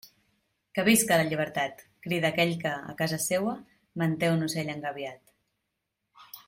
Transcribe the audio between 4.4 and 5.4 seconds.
ocell engabiat.